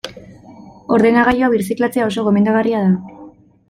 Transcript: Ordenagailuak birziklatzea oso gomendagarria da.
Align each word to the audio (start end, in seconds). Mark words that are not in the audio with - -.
Ordenagailuak 0.97 1.55
birziklatzea 1.57 2.09
oso 2.11 2.27
gomendagarria 2.31 2.85
da. 2.89 3.19